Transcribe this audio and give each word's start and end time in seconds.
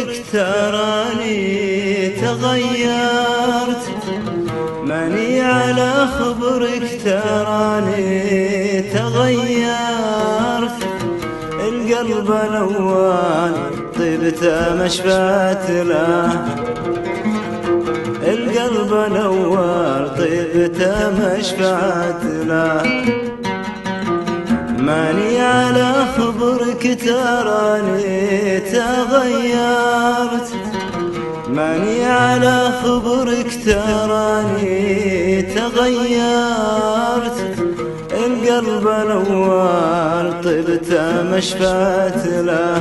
خبرك 0.00 0.22
تراني 0.32 2.08
تغيرت. 2.08 3.84
ماني 4.84 5.40
على 5.40 6.06
خبرك 6.18 7.00
تراني 7.04 8.82
تغيرت. 8.82 10.80
القلب 11.68 12.30
الأول 12.30 13.52
طيبته 13.98 14.84
مشفات 14.84 15.70
له 15.70 16.44
القلب 18.22 18.92
الأول 18.92 20.16
طيبته 20.16 21.10
مشفعت 21.10 22.24
له 22.24 22.82
ماني 24.78 25.40
على 25.40 25.92
خبرك 26.16 26.98
تراني 27.04 28.59
تغيرت. 28.72 30.48
ماني 31.48 32.04
على 32.04 32.58
خبرك 32.82 33.50
تراني 33.64 35.42
تغيرت. 35.42 37.38
القلب 38.24 38.86
الأول 38.88 40.28
طبته 40.44 41.22
مشفات 41.22 42.26
له 42.26 42.80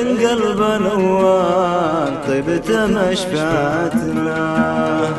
القلب 0.00 0.60
الأول 0.62 2.10
طبته 2.28 2.86
مشفات 2.86 3.94
له 4.26 5.12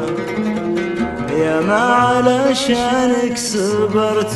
يا 1.38 1.58
ما 1.62 1.84
علشانك 2.04 3.38
صبرت 3.38 4.36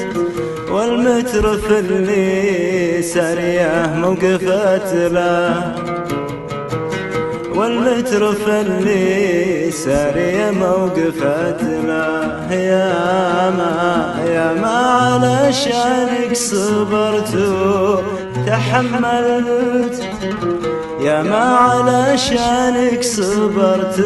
والمترف 0.70 1.70
اللي 1.70 3.02
سريع 3.02 3.86
موقفت 3.86 4.94
له. 4.94 5.74
والمترف 7.54 8.48
اللي 8.48 9.70
سريع 9.70 10.50
موقفت 10.50 11.62
له. 11.62 12.46
يا 12.50 13.50
ما 13.50 14.14
يا 14.26 14.52
ما 14.62 14.76
علشانك 15.12 16.36
صبرت 16.36 17.34
وتحملت 18.46 19.96
يا 21.00 21.22
ما 21.22 21.36
علشانك 21.36 23.02
صبرت 23.02 24.00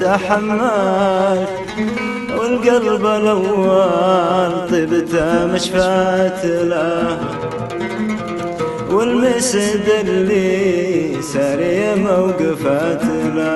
وتحملت 0.00 1.48
والقلب 2.38 3.06
الأول 3.06 4.52
طبته 4.70 5.46
مشفات 5.46 6.44
له 6.44 7.18
والمسد 8.90 9.88
اللي 10.00 11.22
سري 11.22 11.94
موقفات 11.94 13.02
له 13.36 13.55